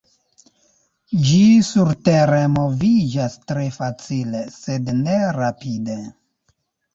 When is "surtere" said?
1.67-2.39